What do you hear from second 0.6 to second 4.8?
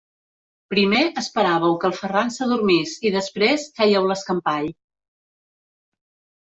Primer esperàveu que el Ferran s'adormís i després fèieu l'escampall.